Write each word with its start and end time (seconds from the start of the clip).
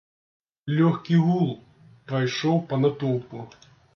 Лёгкі 0.77 1.19
гул 1.25 1.51
прайшоў 2.11 2.57
па 2.71 2.75
натоўпу. 2.83 3.45